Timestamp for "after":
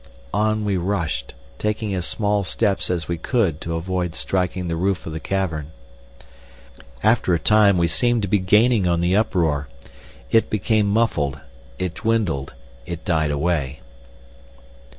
7.03-7.35